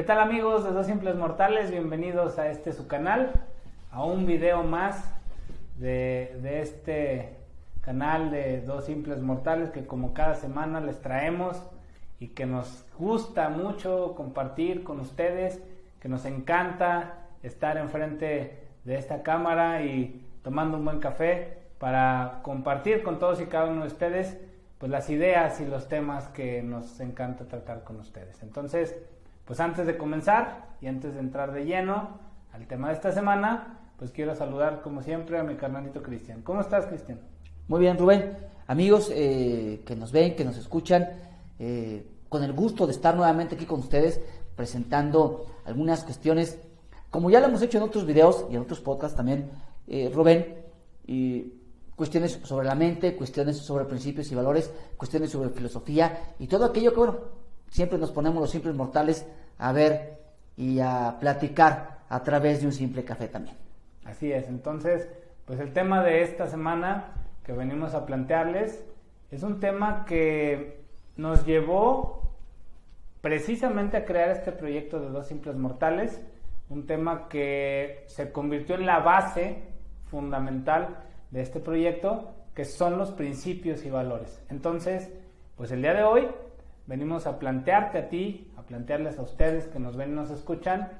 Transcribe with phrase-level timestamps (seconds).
[0.00, 1.70] ¿Qué tal amigos de Dos Simples Mortales?
[1.70, 3.32] Bienvenidos a este su canal,
[3.90, 5.12] a un video más
[5.76, 7.36] de, de este
[7.82, 11.62] canal de Dos Simples Mortales que como cada semana les traemos
[12.18, 15.62] y que nos gusta mucho compartir con ustedes,
[16.00, 23.02] que nos encanta estar enfrente de esta cámara y tomando un buen café para compartir
[23.02, 24.40] con todos y cada uno de ustedes
[24.78, 28.42] pues las ideas y los temas que nos encanta tratar con ustedes.
[28.42, 28.96] Entonces,
[29.50, 32.20] pues antes de comenzar y antes de entrar de lleno
[32.52, 36.42] al tema de esta semana, pues quiero saludar como siempre a mi carnalito Cristian.
[36.42, 37.18] ¿Cómo estás, Cristian?
[37.66, 38.36] Muy bien, Rubén.
[38.68, 41.08] Amigos eh, que nos ven, que nos escuchan,
[41.58, 44.20] eh, con el gusto de estar nuevamente aquí con ustedes
[44.54, 46.60] presentando algunas cuestiones,
[47.10, 49.50] como ya lo hemos hecho en otros videos y en otros podcasts también,
[49.88, 50.62] eh, Rubén,
[51.08, 51.54] y
[51.96, 56.92] cuestiones sobre la mente, cuestiones sobre principios y valores, cuestiones sobre filosofía y todo aquello
[56.92, 57.18] que, bueno,
[57.68, 59.26] siempre nos ponemos los simples mortales
[59.60, 60.18] a ver
[60.56, 63.56] y a platicar a través de un simple café también.
[64.04, 65.08] Así es, entonces,
[65.44, 67.12] pues el tema de esta semana
[67.44, 68.84] que venimos a plantearles
[69.30, 70.80] es un tema que
[71.16, 72.20] nos llevó
[73.20, 76.20] precisamente a crear este proyecto de dos simples mortales,
[76.68, 79.62] un tema que se convirtió en la base
[80.06, 84.42] fundamental de este proyecto, que son los principios y valores.
[84.48, 85.10] Entonces,
[85.56, 86.28] pues el día de hoy
[86.86, 90.92] venimos a plantearte a ti, plantearles a ustedes que nos ven y nos escuchan,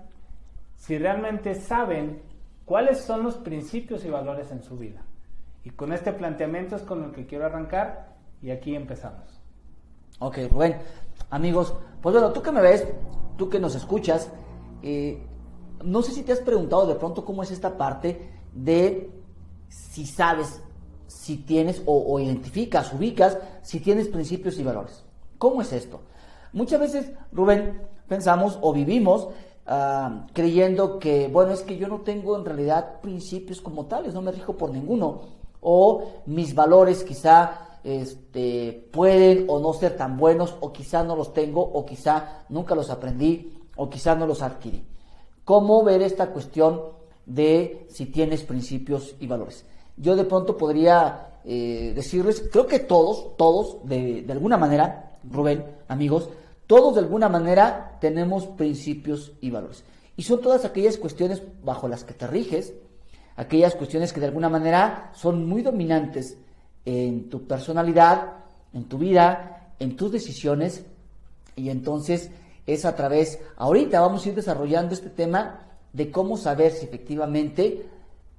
[0.74, 2.20] si realmente saben
[2.64, 5.02] cuáles son los principios y valores en su vida.
[5.62, 9.40] Y con este planteamiento es con el que quiero arrancar y aquí empezamos.
[10.18, 10.78] Ok, Rubén,
[11.30, 12.84] amigos, pues bueno, tú que me ves,
[13.38, 14.32] tú que nos escuchas,
[14.82, 15.22] eh,
[15.84, 19.12] no sé si te has preguntado de pronto cómo es esta parte de
[19.68, 20.60] si sabes,
[21.06, 25.04] si tienes o, identificas, ubicas, si tienes principios y valores.
[25.38, 26.00] ¿Cómo es esto?
[26.52, 29.28] Muchas veces, Rubén, pensamos o vivimos
[29.66, 34.22] ah, creyendo que, bueno, es que yo no tengo en realidad principios como tales, no
[34.22, 35.20] me rijo por ninguno,
[35.60, 41.32] o mis valores quizá este, pueden o no ser tan buenos, o quizá no los
[41.32, 44.84] tengo, o quizá nunca los aprendí, o quizá no los adquirí.
[45.44, 49.64] ¿Cómo ver esta cuestión de si tienes principios y valores.
[49.96, 55.64] Yo de pronto podría eh, decirles, creo que todos, todos, de, de alguna manera, Rubén,
[55.88, 56.28] amigos,
[56.70, 59.82] todos de alguna manera tenemos principios y valores.
[60.16, 62.74] Y son todas aquellas cuestiones bajo las que te riges,
[63.34, 66.38] aquellas cuestiones que de alguna manera son muy dominantes
[66.84, 68.34] en tu personalidad,
[68.72, 70.84] en tu vida, en tus decisiones.
[71.56, 72.30] Y entonces
[72.68, 77.88] es a través, ahorita vamos a ir desarrollando este tema de cómo saber si efectivamente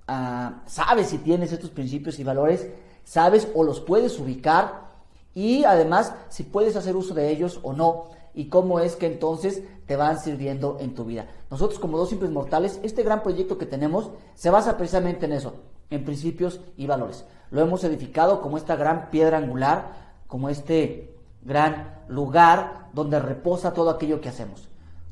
[0.08, 2.66] ah, sabes si tienes estos principios y valores,
[3.04, 4.90] sabes o los puedes ubicar
[5.36, 9.64] y además si puedes hacer uso de ellos o no y cómo es que entonces
[9.86, 11.28] te van sirviendo en tu vida.
[11.50, 15.56] Nosotros como dos simples mortales, este gran proyecto que tenemos se basa precisamente en eso,
[15.90, 17.26] en principios y valores.
[17.50, 23.90] Lo hemos edificado como esta gran piedra angular, como este gran lugar donde reposa todo
[23.90, 24.70] aquello que hacemos.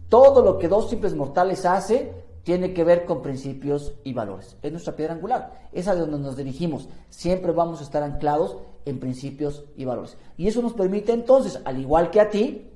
[0.07, 2.13] Todo lo que dos simples mortales hace
[2.43, 4.57] tiene que ver con principios y valores.
[4.61, 6.87] Es nuestra piedra angular, es a donde nos dirigimos.
[7.09, 10.17] Siempre vamos a estar anclados en principios y valores.
[10.37, 12.68] Y eso nos permite entonces, al igual que a ti,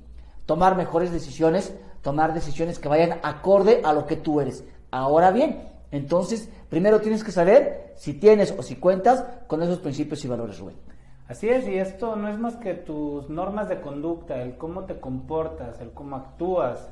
[0.46, 4.64] tomar mejores decisiones, tomar decisiones que vayan acorde a lo que tú eres.
[4.90, 10.24] Ahora bien, entonces, primero tienes que saber si tienes o si cuentas con esos principios
[10.24, 10.76] y valores, Rubén.
[11.28, 15.00] Así es, y esto no es más que tus normas de conducta, el cómo te
[15.00, 16.90] comportas, el cómo actúas,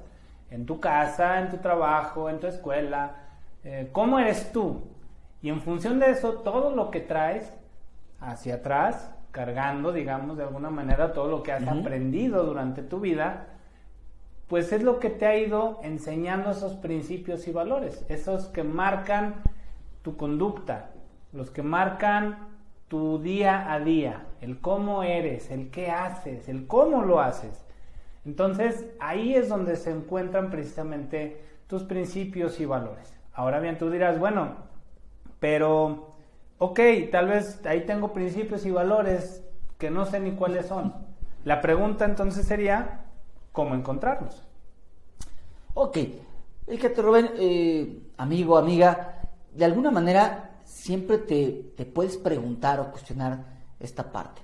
[0.50, 3.16] en tu casa, en tu trabajo, en tu escuela,
[3.64, 4.82] eh, cómo eres tú.
[5.42, 7.52] Y en función de eso, todo lo que traes
[8.20, 13.48] hacia atrás, cargando, digamos, de alguna manera, todo lo que has aprendido durante tu vida,
[14.46, 19.42] pues es lo que te ha ido enseñando esos principios y valores, esos que marcan
[20.02, 20.90] tu conducta,
[21.32, 22.50] los que marcan
[22.88, 27.64] tu día a día, el cómo eres, el qué haces, el cómo lo haces.
[28.26, 33.14] Entonces, ahí es donde se encuentran precisamente tus principios y valores.
[33.32, 34.56] Ahora bien, tú dirás, bueno,
[35.40, 36.11] pero,
[36.62, 36.78] ok,
[37.10, 39.42] tal vez ahí tengo principios y valores
[39.78, 40.94] que no sé ni cuáles son.
[41.44, 43.06] La pregunta entonces sería,
[43.50, 44.44] ¿cómo encontrarlos?
[45.74, 45.98] Ok,
[46.68, 49.22] fíjate Rubén, eh, amigo, amiga,
[49.52, 53.44] de alguna manera siempre te, puedes preguntar o cuestionar
[53.80, 54.40] esta parte.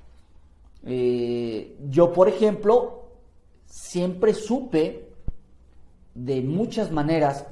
[0.82, 3.12] Eh, yo, por ejemplo,
[3.64, 5.08] siempre supe
[6.16, 7.46] de muchas maneras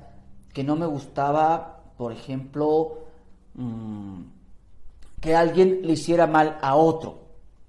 [0.52, 3.04] que no me gustaba, por ejemplo,
[3.54, 4.35] mm,
[5.20, 7.20] que alguien le hiciera mal a otro,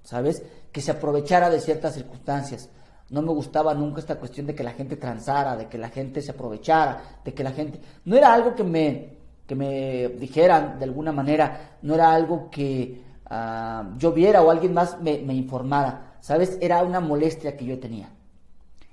[0.02, 0.42] ¿sabes?
[0.72, 2.68] Que se aprovechara de ciertas circunstancias.
[3.10, 6.20] No me gustaba nunca esta cuestión de que la gente transara, de que la gente
[6.20, 7.80] se aprovechara, de que la gente...
[8.04, 9.16] No era algo que me,
[9.46, 14.74] que me dijeran de alguna manera, no era algo que ah, yo viera o alguien
[14.74, 16.58] más me, informara, ¿sabes?
[16.60, 18.10] Era una molestia que yo tenía.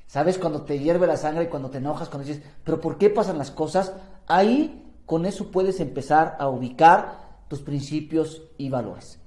[0.08, 0.38] ¿Sabes?
[0.38, 3.52] Cuando te hierve la sangre, cuando te enojas, cuando dices, pero ¿por qué pasan las
[3.52, 3.92] cosas?
[4.28, 9.20] Ahí con eso puedes empezar a ubicar tus principios y valores.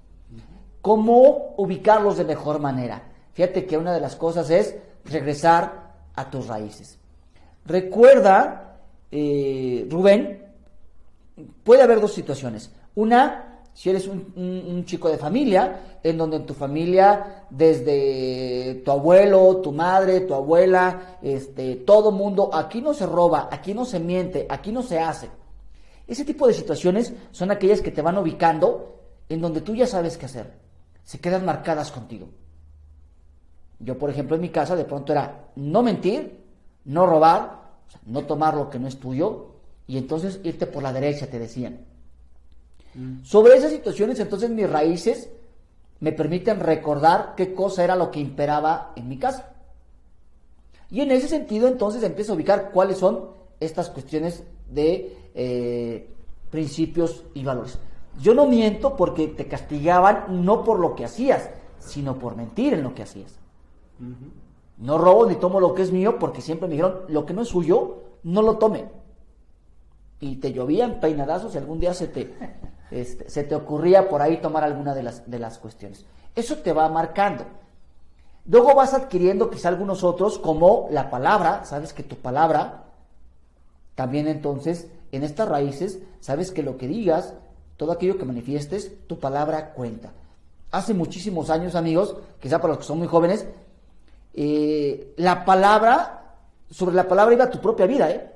[0.80, 3.02] ¿Cómo ubicarlos de mejor manera?
[3.32, 6.98] Fíjate que una de las cosas es regresar a tus raíces.
[7.64, 8.78] Recuerda,
[9.10, 10.44] eh, Rubén,
[11.62, 12.72] puede haber dos situaciones.
[12.94, 19.58] Una, si eres un, chico de familia, en donde en tu familia, desde tu abuelo,
[19.58, 24.46] tu madre, tu abuela, este, todo mundo, aquí no se roba, aquí no se miente,
[24.48, 25.28] aquí no se hace.
[26.08, 28.96] Ese tipo de situaciones son aquellas que te van ubicando
[29.28, 30.54] en donde tú ya sabes qué hacer.
[31.04, 32.28] Se quedan marcadas contigo.
[33.78, 36.40] Yo, por ejemplo, en mi casa de pronto era no mentir,
[36.86, 37.60] no robar,
[38.06, 39.48] no tomar lo que no es tuyo
[39.86, 41.84] y entonces irte por la derecha, te decían.
[42.94, 43.22] Mm.
[43.22, 45.28] Sobre esas situaciones, entonces mis raíces
[46.00, 49.52] me permiten recordar qué cosa era lo que imperaba en mi casa.
[50.90, 56.10] Y en ese sentido, entonces empiezo a ubicar cuáles son estas cuestiones de eh,
[56.50, 57.78] principios y valores.
[58.20, 61.48] Yo no miento porque te castigaban no por lo que hacías,
[61.78, 63.38] sino por mentir en lo que hacías.
[64.78, 67.42] No robo ni tomo lo que es mío porque siempre me dijeron, lo que no
[67.42, 68.86] es suyo, no lo tome.
[70.18, 72.34] Y te llovían peinadazos y algún día se te,
[72.90, 76.04] este, se te ocurría por ahí tomar alguna de las, de las cuestiones.
[76.34, 77.44] Eso te va marcando.
[78.44, 82.86] Luego vas adquiriendo quizá algunos otros, como la palabra, sabes que tu palabra,
[83.94, 87.34] también entonces, en estas raíces, sabes que lo que digas,
[87.76, 90.12] todo aquello que manifiestes, tu palabra cuenta.
[90.70, 93.46] Hace muchísimos años, amigos, quizá para los que son muy jóvenes,
[94.34, 96.36] eh, la palabra,
[96.70, 98.32] sobre la palabra iba tu propia vida, ¿eh?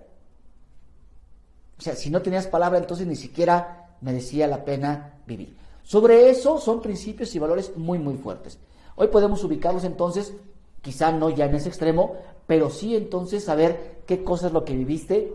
[1.79, 5.57] O sea, si no tenías palabra, entonces ni siquiera merecía la pena vivir.
[5.83, 8.59] Sobre eso son principios y valores muy, muy fuertes.
[8.95, 10.33] Hoy podemos ubicarlos entonces,
[10.81, 12.17] quizá no ya en ese extremo,
[12.47, 15.33] pero sí entonces saber qué cosa es lo que viviste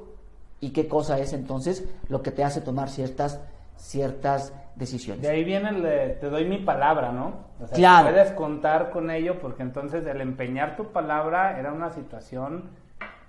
[0.59, 3.41] y qué cosa es entonces lo que te hace tomar ciertas,
[3.75, 5.21] ciertas decisiones.
[5.21, 7.47] De ahí viene el de, te doy mi palabra, ¿no?
[7.59, 8.09] O sea, claro.
[8.09, 12.69] puedes contar con ello porque entonces el empeñar tu palabra era una situación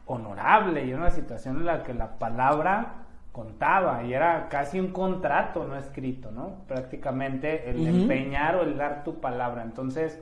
[0.06, 4.88] honorable y era una situación en la que la palabra contaba y era casi un
[4.88, 6.64] contrato no escrito, ¿no?
[6.66, 9.62] Prácticamente el empeñar o el dar tu palabra.
[9.62, 10.20] Entonces,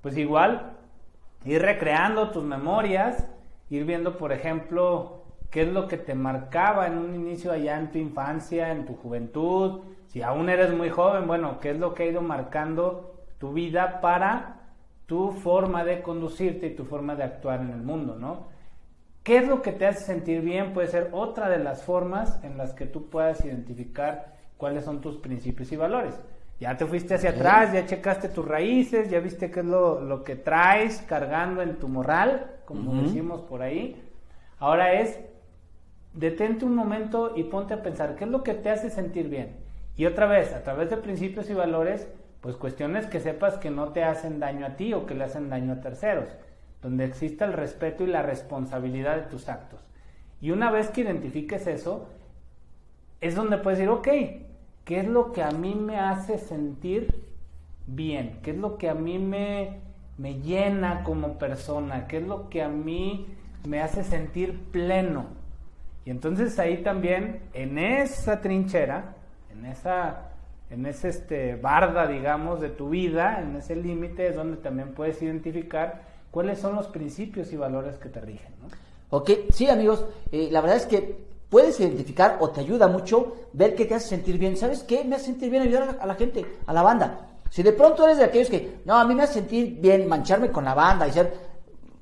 [0.00, 0.76] pues igual,
[1.44, 3.28] ir recreando tus memorias,
[3.70, 5.17] ir viendo, por ejemplo,
[5.50, 8.94] qué es lo que te marcaba en un inicio allá en tu infancia, en tu
[8.94, 13.52] juventud, si aún eres muy joven, bueno, ¿qué es lo que ha ido marcando tu
[13.52, 14.56] vida para
[15.06, 18.48] tu forma de conducirte y tu forma de actuar en el mundo, ¿no?
[19.22, 20.72] ¿Qué es lo que te hace sentir bien?
[20.72, 25.18] Puede ser otra de las formas en las que tú puedas identificar cuáles son tus
[25.18, 26.18] principios y valores.
[26.60, 30.34] Ya te fuiste hacia atrás, ya checaste tus raíces, ya viste qué es lo, que
[30.36, 34.02] traes cargando en tu moral, como decimos por ahí.
[34.58, 35.20] Ahora es,
[36.14, 39.56] detente un momento y ponte a pensar, ¿qué es lo que te hace sentir bien?
[39.96, 42.08] Y otra vez, a través de principios y valores,
[42.40, 45.50] pues cuestiones que sepas que no te hacen daño a ti o que le hacen
[45.50, 46.28] daño a terceros,
[46.82, 49.80] donde exista el respeto y la responsabilidad de tus actos.
[50.40, 52.06] Y una vez que identifiques eso,
[53.20, 54.08] es donde puedes decir, ok,
[54.84, 57.24] ¿qué es lo que a mí me hace sentir
[57.86, 58.38] bien?
[58.42, 59.80] ¿Qué es lo que a mí me,
[60.16, 62.06] me llena como persona?
[62.06, 63.26] ¿Qué es lo que a mí
[63.66, 65.37] me hace sentir pleno?
[66.08, 69.14] Y entonces ahí también, en esa trinchera,
[69.52, 70.30] en esa,
[70.70, 75.20] en ese este, barda, digamos, de tu vida, en ese límite es donde también puedes
[75.20, 76.00] identificar
[76.30, 78.50] cuáles son los principios y valores que te rigen.
[78.62, 78.68] ¿no?
[79.10, 81.14] Ok, sí amigos, eh, la verdad es que
[81.50, 84.56] puedes identificar o te ayuda mucho ver qué te hace sentir bien.
[84.56, 85.04] ¿Sabes qué?
[85.04, 87.28] Me hace sentir bien ayudar a la, gente, a la banda.
[87.50, 90.50] Si de pronto eres de aquellos que, no, a mí me hace sentir bien mancharme
[90.50, 91.47] con la banda y ser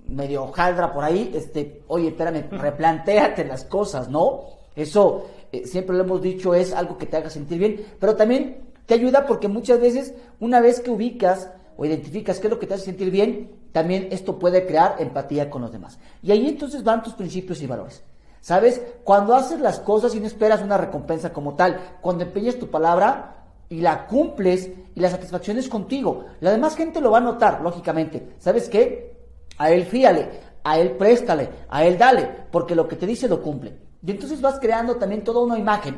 [0.08, 4.44] medio hojaldra por ahí, este, oye, espérame, replantéate las cosas, ¿no?
[4.75, 8.58] Eso eh, siempre lo hemos dicho, es algo que te haga sentir bien, pero también
[8.86, 12.66] te ayuda porque muchas veces, una vez que ubicas o identificas qué es lo que
[12.66, 15.98] te hace sentir bien, también esto puede crear empatía con los demás.
[16.22, 18.02] Y ahí entonces van tus principios y valores.
[18.40, 18.80] ¿Sabes?
[19.02, 23.44] Cuando haces las cosas y no esperas una recompensa como tal, cuando empeñas tu palabra
[23.68, 27.60] y la cumples y la satisfacción es contigo, la demás gente lo va a notar,
[27.60, 28.34] lógicamente.
[28.38, 29.15] ¿Sabes qué?
[29.58, 30.28] A él fíale,
[30.64, 33.76] a él préstale, a él dale, porque lo que te dice lo cumple.
[34.04, 35.96] Y entonces vas creando también toda una imagen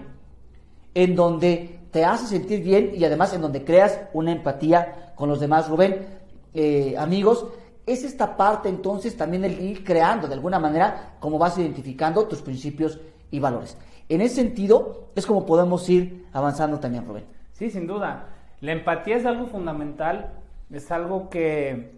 [0.95, 5.41] en donde te hace sentir bien y además en donde creas una empatía con los
[5.41, 5.69] demás.
[5.69, 6.07] Rubén,
[6.55, 7.47] eh, amigos,
[7.87, 12.43] es esta parte entonces también el ir creando de alguna manera como vas identificando tus
[12.43, 12.99] principios
[13.31, 13.77] y valores.
[14.09, 17.25] En ese sentido es como podemos ir avanzando también, Rubén.
[17.53, 18.27] Sí, sin duda.
[18.61, 20.33] La empatía es algo fundamental,
[20.71, 21.98] es algo que,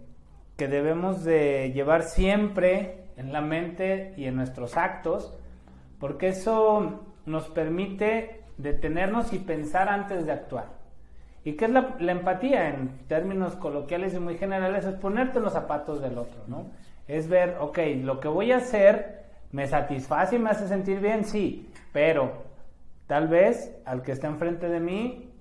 [0.61, 5.35] que debemos de llevar siempre en la mente y en nuestros actos,
[5.99, 10.67] porque eso nos permite detenernos y pensar antes de actuar.
[11.43, 14.85] ¿Y qué es la, empatía en términos coloquiales y muy generales?
[14.85, 16.67] Es ponerte los zapatos del otro, ¿no?
[17.07, 21.25] Es ver, ok, lo que voy a hacer me satisface y me hace sentir bien,
[21.25, 22.33] sí, pero
[23.07, 25.33] tal vez al que está enfrente de mí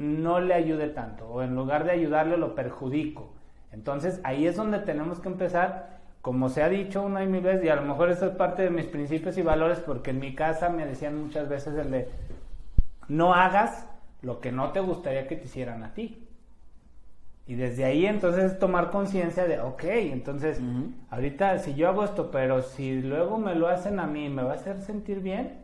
[0.00, 3.35] no le ayude tanto, o en lugar de ayudarle lo perjudico.
[3.72, 7.64] Entonces ahí es donde tenemos que empezar, como se ha dicho una y mil veces,
[7.64, 10.34] y a lo mejor eso es parte de mis principios y valores, porque en mi
[10.34, 12.08] casa me decían muchas veces el de
[13.08, 13.86] no hagas
[14.22, 16.22] lo que no te gustaría que te hicieran a ti.
[17.48, 20.60] Y desde ahí entonces tomar conciencia de, ok, entonces
[21.10, 24.52] ahorita si yo hago esto, pero si luego me lo hacen a mí, ¿me va
[24.52, 25.62] a hacer sentir bien?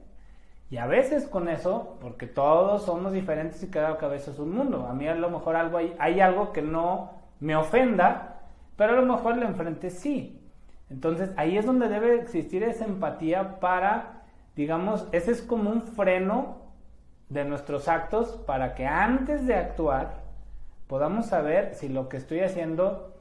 [0.70, 4.86] Y a veces con eso, porque todos somos diferentes y cada cabeza es un mundo.
[4.86, 7.10] A mí a lo mejor algo hay, hay algo que no
[7.42, 8.36] me ofenda,
[8.76, 10.40] pero a lo mejor le enfrente sí.
[10.88, 14.22] Entonces ahí es donde debe existir esa empatía para,
[14.54, 16.58] digamos, ese es como un freno
[17.30, 20.22] de nuestros actos para que antes de actuar
[20.86, 23.16] podamos saber si lo que estoy haciendo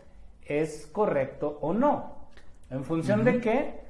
[0.46, 2.18] es correcto o no.
[2.70, 3.81] ¿En función de qué?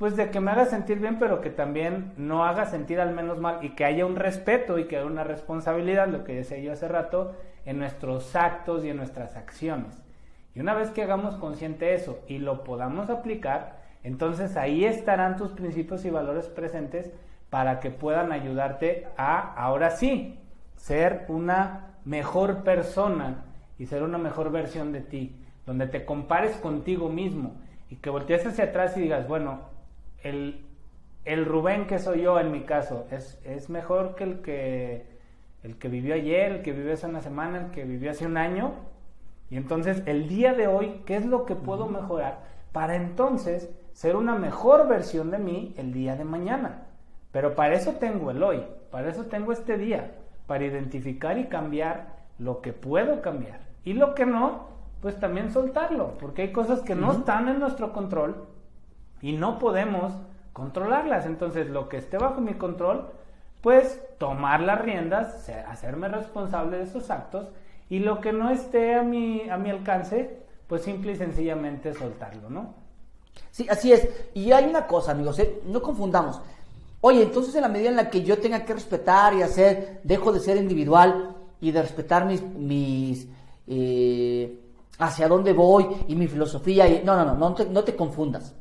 [0.00, 3.38] Pues de que me haga sentir bien, pero que también no haga sentir al menos
[3.38, 6.72] mal y que haya un respeto y que haya una responsabilidad, lo que decía yo
[6.72, 7.34] hace rato,
[7.66, 10.02] en nuestros actos y en nuestras acciones.
[10.54, 15.50] Y una vez que hagamos consciente eso y lo podamos aplicar, entonces ahí estarán tus
[15.50, 17.12] principios y valores presentes
[17.50, 20.38] para que puedan ayudarte a, ahora sí,
[20.76, 23.44] ser una mejor persona
[23.78, 27.56] y ser una mejor versión de ti, donde te compares contigo mismo
[27.90, 29.68] y que voltees hacia atrás y digas, bueno,
[30.22, 30.64] el,
[31.24, 35.20] el Rubén que soy yo en mi caso es, es mejor que el que
[35.62, 38.36] el que vivió ayer, el que vivió hace una semana, el que vivió hace un
[38.36, 38.72] año.
[39.50, 42.40] Y entonces el día de hoy, ¿qué es lo que puedo mejorar
[42.72, 46.86] para entonces ser una mejor versión de mí el día de mañana?
[47.32, 50.12] Pero para eso tengo el hoy, para eso tengo este día,
[50.46, 53.60] para identificar y cambiar lo que puedo cambiar.
[53.84, 54.68] Y lo que no,
[55.00, 58.46] pues también soltarlo, porque hay cosas que no están en nuestro control
[59.22, 60.12] y no podemos
[60.52, 61.26] controlarlas.
[61.26, 63.10] Entonces, lo que esté bajo mi control,
[63.60, 67.48] pues tomar las riendas, hacerme responsable de esos actos
[67.88, 72.48] y lo que no esté a mi, a mi alcance, pues simple y sencillamente soltarlo,
[72.48, 72.74] ¿no?
[73.50, 74.08] Sí, así es.
[74.34, 75.60] Y hay una cosa, amigos, ¿eh?
[75.66, 76.40] no confundamos.
[77.00, 80.32] Oye, entonces en la medida en la que yo tenga que respetar y hacer, dejo
[80.32, 83.26] de ser individual y de respetar mis, mis
[83.66, 84.60] eh,
[84.98, 86.86] hacia dónde voy y mi filosofía.
[87.04, 88.54] No, no, no, no te, no te confundas.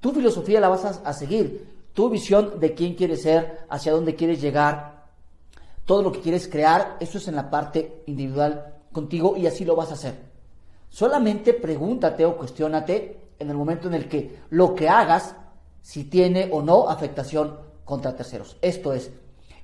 [0.00, 4.40] Tu filosofía la vas a, seguir, tu visión de quién quieres ser, hacia dónde quieres
[4.40, 5.04] llegar,
[5.84, 9.76] todo lo que quieres crear, eso es en la parte individual contigo y así lo
[9.76, 10.14] vas a hacer.
[10.88, 15.34] Solamente pregúntate o cuestionate en el momento en el que lo que hagas
[15.82, 18.56] si tiene o no afectación contra terceros.
[18.62, 19.10] Esto es,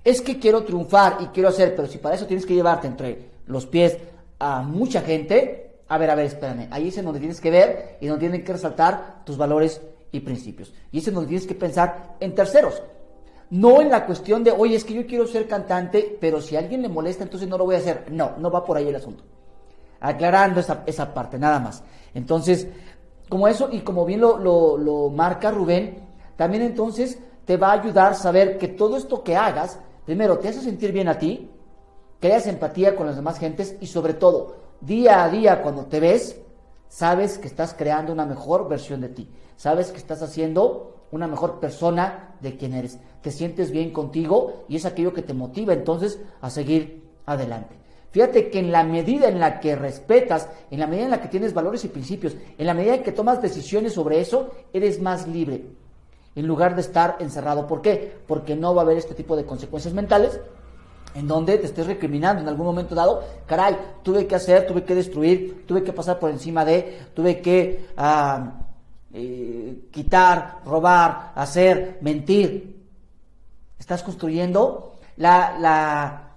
[0.04, 3.30] es que quiero triunfar y quiero hacer, pero si para eso tienes que llevarte entre
[3.46, 3.96] los pies
[4.38, 7.98] a mucha gente, a ver, a ver, espérame, ahí es en donde tienes que ver
[8.00, 9.80] y donde tienen que resaltar tus valores
[10.12, 10.72] y principios.
[10.92, 12.82] Y es en donde tienes que pensar en terceros.
[13.50, 16.58] No en la cuestión de, oye, es que yo quiero ser cantante, pero si a
[16.58, 18.06] alguien le molesta, entonces no lo voy a hacer.
[18.10, 19.22] No, no va por ahí el asunto.
[20.00, 21.82] Aclarando esa, esa parte, nada más.
[22.14, 22.66] Entonces,
[23.28, 26.04] como eso, y como bien lo, lo, lo marca Rubén,
[26.36, 30.60] también entonces te va a ayudar saber que todo esto que hagas, primero, te hace
[30.60, 31.50] sentir bien a ti,
[32.20, 36.40] creas empatía con las demás gentes y sobre todo, día a día cuando te ves,
[36.88, 41.60] sabes que estás creando una mejor versión de ti, sabes que estás haciendo una mejor
[41.60, 46.18] persona de quien eres, te sientes bien contigo y es aquello que te motiva entonces
[46.40, 47.76] a seguir adelante.
[48.10, 51.28] Fíjate que en la medida en la que respetas, en la medida en la que
[51.28, 55.28] tienes valores y principios, en la medida en que tomas decisiones sobre eso, eres más
[55.28, 55.66] libre
[56.34, 57.66] en lugar de estar encerrado.
[57.66, 58.16] ¿Por qué?
[58.26, 60.40] Porque no va a haber este tipo de consecuencias mentales
[61.14, 64.94] en donde te estés recriminando en algún momento dado, caray, tuve que hacer, tuve que
[64.94, 68.65] destruir, tuve que pasar por encima de, tuve que ah,
[69.18, 72.84] eh, quitar, robar, hacer, mentir.
[73.78, 76.32] Estás construyendo la, la,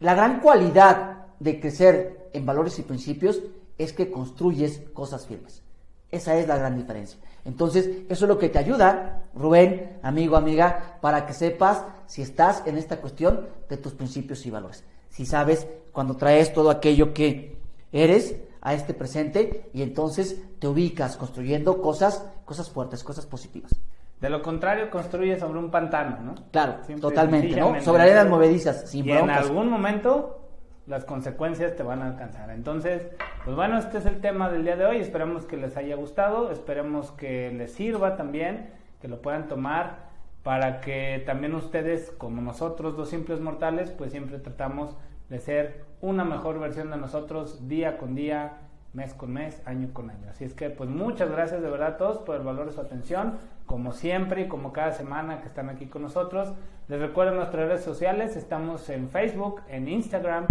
[0.00, 3.40] la gran cualidad de crecer en valores y principios
[3.78, 5.62] es que construyes cosas firmes.
[6.10, 7.20] Esa es la gran diferencia.
[7.44, 12.64] Entonces, eso es lo que te ayuda, Rubén, amigo, amiga, para que sepas si estás
[12.66, 14.82] en esta cuestión de tus principios y valores.
[15.08, 17.58] Si sabes cuando traes todo aquello que
[17.92, 23.72] eres a este presente y entonces te ubicas construyendo cosas, cosas fuertes, cosas positivas.
[24.20, 26.34] De lo contrario, construyes sobre un pantano, ¿no?
[26.52, 27.80] Claro, totalmente, ¿no?
[27.80, 30.38] Sobre arenas movedizas, sin y en algún momento
[30.86, 32.50] las consecuencias te van a alcanzar.
[32.50, 33.08] Entonces,
[33.44, 34.98] pues bueno, este es el tema del día de hoy.
[34.98, 40.12] Esperemos que les haya gustado, esperemos que les sirva también, que lo puedan tomar
[40.44, 44.96] para que también ustedes, como nosotros, dos simples mortales, pues siempre tratamos
[45.32, 48.58] de ser una mejor versión de nosotros día con día,
[48.92, 50.28] mes con mes, año con año.
[50.28, 52.82] Así es que pues muchas gracias de verdad a todos por el valor de su
[52.82, 56.52] atención, como siempre y como cada semana que están aquí con nosotros.
[56.86, 60.48] Les recuerdo nuestras redes sociales, estamos en Facebook, en Instagram,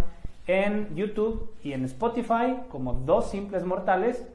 [0.47, 4.25] en YouTube y en Spotify como Dos Simples Mortales,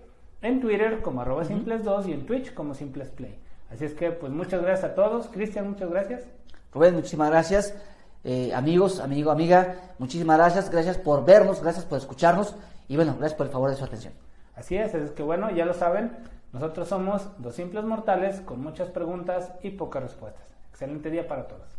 [0.42, 3.36] en Twitter como arroba simples 2 y en Twitch como simples play.
[3.68, 5.26] Así es que pues muchas gracias a todos.
[5.26, 6.22] Cristian, muchas gracias.
[6.72, 7.74] Rubén, muchísimas gracias.
[8.28, 10.68] Eh, amigos, amigo, amiga, muchísimas gracias.
[10.68, 12.56] Gracias por vernos, gracias por escucharnos
[12.88, 14.14] y bueno, gracias por el favor de su atención.
[14.56, 16.10] Así es, es que bueno, ya lo saben,
[16.52, 20.42] nosotros somos dos simples mortales con muchas preguntas y pocas respuestas.
[20.70, 21.78] Excelente día para todos.